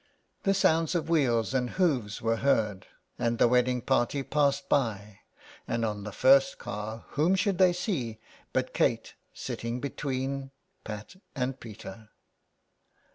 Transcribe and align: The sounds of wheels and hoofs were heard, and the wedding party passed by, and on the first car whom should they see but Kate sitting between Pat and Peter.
The 0.41 0.55
sounds 0.55 0.95
of 0.95 1.09
wheels 1.09 1.53
and 1.53 1.69
hoofs 1.69 2.23
were 2.23 2.37
heard, 2.37 2.87
and 3.19 3.37
the 3.37 3.47
wedding 3.47 3.83
party 3.83 4.23
passed 4.23 4.67
by, 4.67 5.19
and 5.67 5.85
on 5.85 6.05
the 6.05 6.11
first 6.11 6.57
car 6.57 7.05
whom 7.09 7.35
should 7.35 7.59
they 7.59 7.71
see 7.71 8.17
but 8.51 8.73
Kate 8.73 9.13
sitting 9.31 9.79
between 9.79 10.49
Pat 10.83 11.17
and 11.35 11.59
Peter. 11.59 12.09